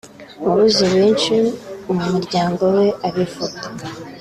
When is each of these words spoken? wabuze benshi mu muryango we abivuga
wabuze 0.45 0.83
benshi 0.95 1.35
mu 1.85 1.95
muryango 2.11 2.63
we 2.77 2.85
abivuga 3.07 3.65